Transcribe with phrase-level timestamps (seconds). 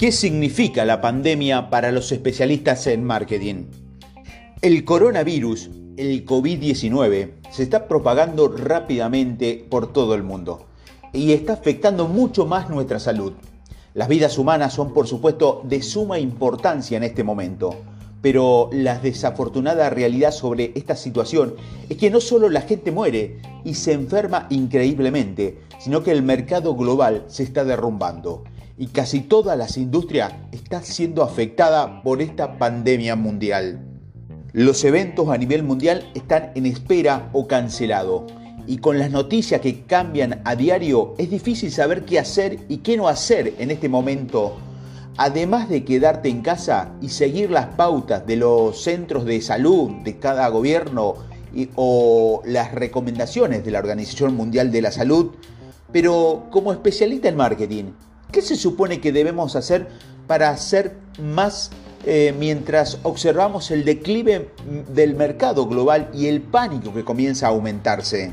[0.00, 3.66] ¿Qué significa la pandemia para los especialistas en marketing?
[4.62, 5.68] El coronavirus,
[5.98, 10.68] el COVID-19, se está propagando rápidamente por todo el mundo
[11.12, 13.34] y está afectando mucho más nuestra salud.
[13.92, 17.76] Las vidas humanas son por supuesto de suma importancia en este momento,
[18.22, 21.54] pero la desafortunada realidad sobre esta situación
[21.88, 26.74] es que no solo la gente muere y se enferma increíblemente, sino que el mercado
[26.74, 28.44] global se está derrumbando
[28.76, 33.86] y casi todas las industrias están siendo afectadas por esta pandemia mundial.
[34.52, 38.32] Los eventos a nivel mundial están en espera o cancelados
[38.66, 42.96] y con las noticias que cambian a diario es difícil saber qué hacer y qué
[42.96, 44.56] no hacer en este momento.
[45.22, 50.18] Además de quedarte en casa y seguir las pautas de los centros de salud de
[50.18, 51.14] cada gobierno
[51.74, 55.32] o las recomendaciones de la Organización Mundial de la Salud,
[55.92, 57.84] pero como especialista en marketing,
[58.32, 59.88] ¿Qué se supone que debemos hacer
[60.28, 61.72] para hacer más
[62.06, 64.50] eh, mientras observamos el declive
[64.94, 68.32] del mercado global y el pánico que comienza a aumentarse?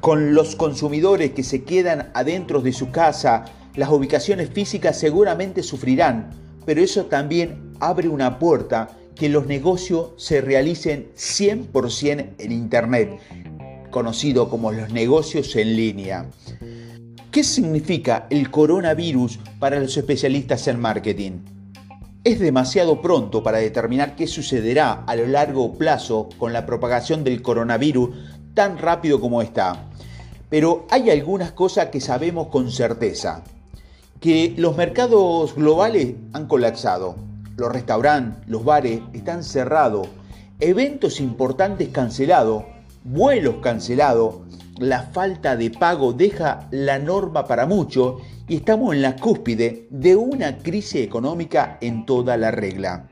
[0.00, 3.44] Con los consumidores que se quedan adentro de su casa,
[3.78, 6.30] las ubicaciones físicas seguramente sufrirán,
[6.66, 13.20] pero eso también abre una puerta que los negocios se realicen 100% en Internet,
[13.92, 16.26] conocido como los negocios en línea.
[17.30, 21.32] ¿Qué significa el coronavirus para los especialistas en marketing?
[22.24, 27.42] Es demasiado pronto para determinar qué sucederá a lo largo plazo con la propagación del
[27.42, 28.10] coronavirus
[28.54, 29.88] tan rápido como está.
[30.50, 33.44] Pero hay algunas cosas que sabemos con certeza.
[34.20, 37.16] Que los mercados globales han colapsado.
[37.56, 40.08] Los restaurantes, los bares están cerrados.
[40.60, 42.64] Eventos importantes cancelados.
[43.04, 44.36] Vuelos cancelados
[44.78, 50.14] la falta de pago deja la norma para muchos y estamos en la cúspide de
[50.14, 53.08] una crisis económica en toda la regla.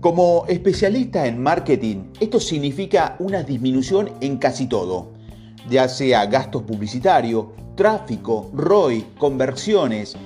[0.00, 5.12] Como especialista en marketing, esto significa una disminución en casi todo,
[5.68, 10.16] ya sea gastos publicitarios, tráfico, ROI, conversiones,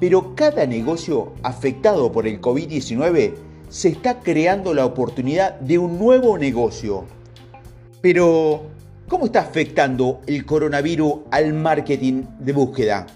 [0.00, 3.34] pero cada negocio afectado por el COVID-19
[3.68, 7.04] se está creando la oportunidad de un nuevo negocio.
[8.00, 8.72] Pero,
[9.12, 13.06] ¿Cómo está afectando el coronavirus al marketing de búsqueda?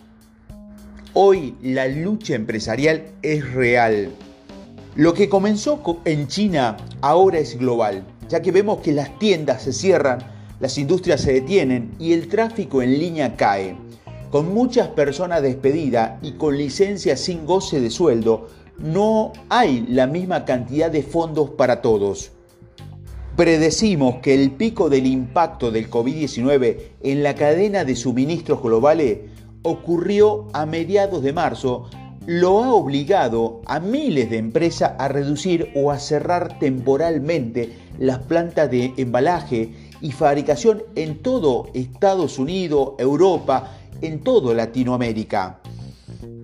[1.15, 4.10] Hoy la lucha empresarial es real.
[4.94, 9.72] Lo que comenzó en China ahora es global, ya que vemos que las tiendas se
[9.72, 10.19] cierran,
[10.60, 13.76] las industrias se detienen y el tráfico en línea cae.
[14.30, 20.44] Con muchas personas despedidas y con licencias sin goce de sueldo, no hay la misma
[20.44, 22.32] cantidad de fondos para todos.
[23.36, 29.18] Predecimos que el pico del impacto del COVID-19 en la cadena de suministros globales
[29.62, 31.90] ocurrió a mediados de marzo,
[32.24, 38.70] lo ha obligado a miles de empresas a reducir o a cerrar temporalmente las plantas
[38.70, 39.70] de embalaje
[40.00, 45.60] y fabricación en todo Estados Unidos, Europa, en todo Latinoamérica.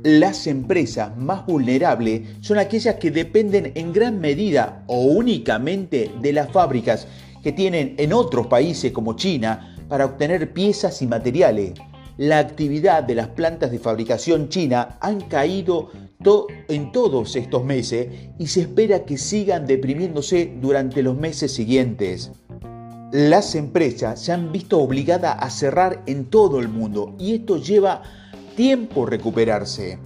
[0.02, 6.50] Las empresas más vulnerables son aquellas que dependen en gran medida o únicamente de las
[6.50, 7.06] fábricas
[7.42, 11.74] que tienen en otros países como China para obtener piezas y materiales.
[12.18, 15.90] La actividad de las plantas de fabricación china han caído
[16.68, 18.08] en todos estos meses
[18.38, 22.30] y se espera que sigan deprimiéndose durante los meses siguientes.
[23.12, 28.02] Las empresas se han visto obligadas a cerrar en todo el mundo y esto lleva
[28.56, 29.98] tiempo recuperarse.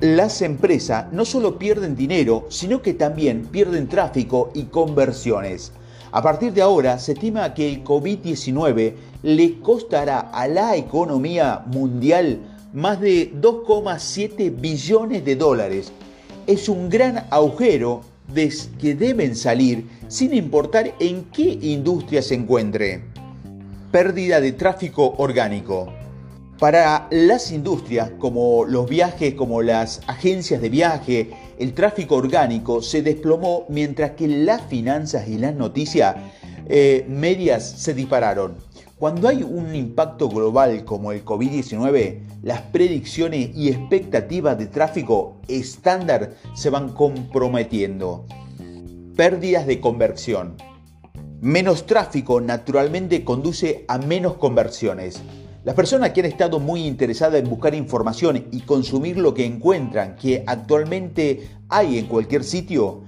[0.00, 5.72] Las empresas no solo pierden dinero, sino que también pierden tráfico y conversiones.
[6.12, 8.94] A partir de ahora se estima que el COVID-19
[9.24, 12.38] le costará a la economía mundial
[12.72, 15.92] más de 2,7 billones de dólares.
[16.46, 18.02] Es un gran agujero
[18.32, 23.02] de que deben salir sin importar en qué industria se encuentre.
[23.90, 25.90] Pérdida de tráfico orgánico.
[26.58, 33.00] Para las industrias como los viajes, como las agencias de viaje, el tráfico orgánico se
[33.00, 36.14] desplomó mientras que las finanzas y las noticias
[36.66, 38.56] eh, medias se dispararon.
[38.98, 46.34] Cuando hay un impacto global como el COVID-19, las predicciones y expectativas de tráfico estándar
[46.54, 48.26] se van comprometiendo.
[49.16, 50.56] Pérdidas de conversión.
[51.40, 55.20] Menos tráfico naturalmente conduce a menos conversiones.
[55.64, 60.16] Las personas que han estado muy interesadas en buscar información y consumir lo que encuentran
[60.16, 63.02] que actualmente hay en cualquier sitio,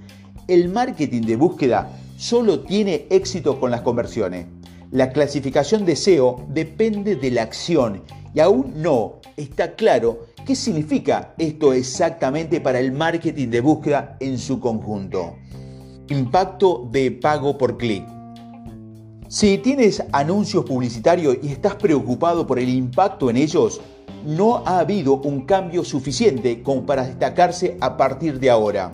[0.47, 4.45] el marketing de búsqueda solo tiene éxito con las conversiones.
[4.91, 8.03] La clasificación de SEO depende de la acción
[8.33, 14.37] y aún no está claro ¿Qué significa esto exactamente para el marketing de búsqueda en
[14.37, 15.37] su conjunto?
[16.09, 18.05] Impacto de pago por clic.
[19.27, 23.81] Si tienes anuncios publicitarios y estás preocupado por el impacto en ellos,
[24.25, 28.91] no ha habido un cambio suficiente como para destacarse a partir de ahora.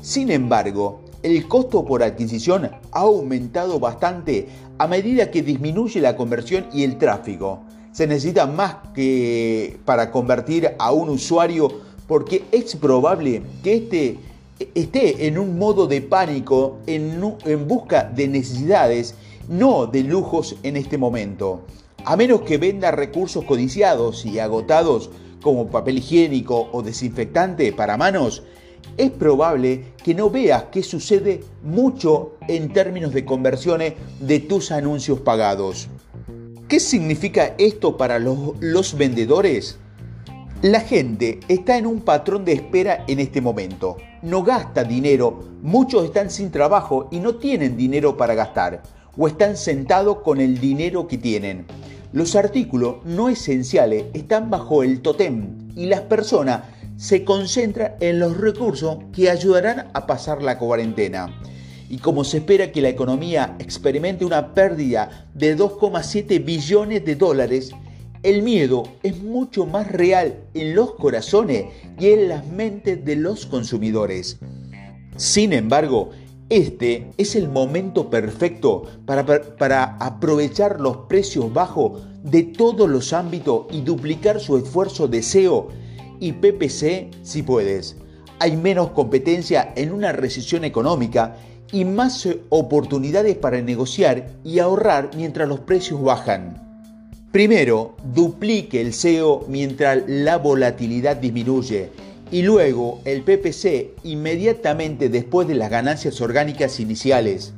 [0.00, 6.66] Sin embargo, el costo por adquisición ha aumentado bastante a medida que disminuye la conversión
[6.72, 7.60] y el tráfico
[7.92, 11.70] se necesita más que para convertir a un usuario
[12.08, 14.18] porque es probable que este
[14.74, 17.20] esté en un modo de pánico en,
[17.66, 19.14] busca de necesidades,
[19.48, 21.62] no de lujos en este momento.
[22.04, 25.10] A menos que venda recursos codiciados y agotados
[25.42, 28.42] como papel higiénico o desinfectante para manos,
[28.96, 35.20] es probable que no veas qué sucede mucho en términos de conversiones de tus anuncios
[35.20, 35.88] pagados.
[36.68, 39.78] ¿Qué significa esto para los, vendedores?
[40.62, 43.96] La gente está en un patrón de espera en este momento.
[44.22, 48.80] No gasta dinero, muchos están sin trabajo y no tienen dinero para gastar,
[49.18, 51.66] o están sentados con el dinero que tienen.
[52.12, 56.62] Los artículos no esenciales están bajo el totem y las personas
[56.96, 61.40] se concentran en los recursos que ayudarán a pasar la cuarentena
[61.88, 67.72] y como se espera que la economía experimente una pérdida de 2,7 billones de dólares,
[68.22, 71.66] el miedo es mucho más real en los corazones
[71.98, 74.38] y en las mentes de los consumidores.
[75.16, 76.10] Sin embargo,
[76.48, 83.66] este es el momento perfecto para, para, aprovechar los precios bajos de todos los ámbitos
[83.72, 85.68] y duplicar su esfuerzo de SEO
[86.20, 87.96] y PPC si puedes.
[88.38, 91.36] Hay menos competencia en una recesión económica
[91.72, 96.71] y más oportunidades para negociar y ahorrar mientras los precios bajan.
[97.32, 101.88] Primero, duplique el SEO mientras la volatilidad disminuye
[102.30, 107.54] y luego el PPC inmediatamente después de las ganancias orgánicas iniciales.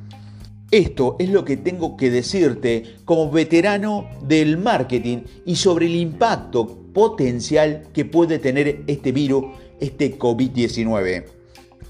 [0.71, 6.79] Esto es lo que tengo que decirte como veterano del marketing y sobre el impacto
[6.93, 9.47] potencial que puede tener este virus,
[9.81, 11.25] este COVID-19.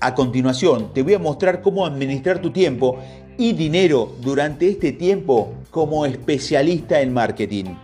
[0.05, 2.99] A continuación, te voy a mostrar cómo administrar tu tiempo
[3.39, 7.77] y dinero durante este tiempo como especialista en marketing.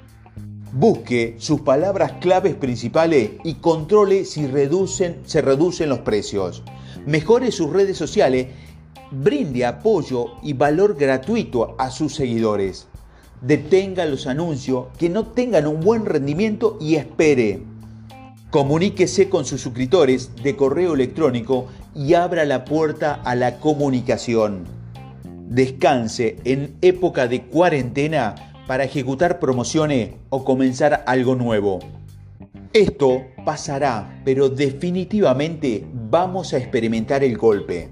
[0.70, 6.62] Busque sus palabras claves principales y controle si reducen, se reducen los precios.
[7.06, 8.48] Mejore sus redes sociales,
[9.10, 12.86] brinde apoyo y valor gratuito a sus seguidores.
[13.40, 17.62] Detenga los anuncios que no tengan un buen rendimiento y espere.
[18.50, 24.64] Comuníquese con sus suscriptores de correo electrónico y abra la puerta a la comunicación.
[25.48, 28.34] Descanse en época de cuarentena
[28.66, 31.80] para ejecutar promociones o comenzar algo nuevo.
[32.72, 37.88] Esto pasará, pero definitivamente vamos a experimentar el golpe.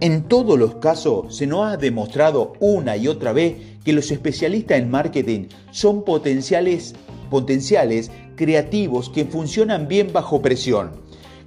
[0.00, 4.78] En todos los casos se nos ha demostrado una y otra vez que los especialistas
[4.78, 6.94] en marketing son potenciales,
[7.30, 10.92] potenciales creativos que funcionan bien bajo presión.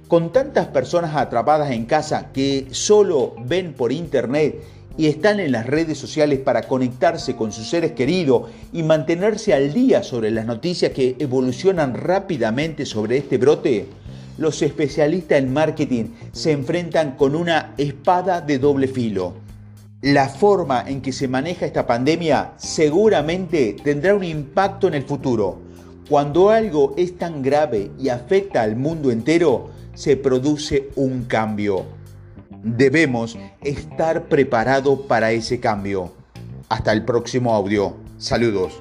[0.08, 4.62] Con tantas personas atrapadas en casa que solo ven por internet
[4.96, 9.74] y están en las redes sociales para conectarse con sus seres queridos y mantenerse al
[9.74, 13.86] día sobre las noticias que evolucionan rápidamente sobre este brote,
[14.38, 19.34] los especialistas en marketing se enfrentan con una espada de doble filo.
[20.00, 25.68] La forma en que se maneja esta pandemia seguramente tendrá un impacto en el futuro
[26.08, 29.68] cuando algo es tan grave y afecta al mundo entero,
[29.98, 31.84] se produce un cambio.
[32.62, 36.12] Debemos estar preparados para ese cambio.
[36.68, 37.96] Hasta el próximo audio.
[38.16, 38.80] Saludos.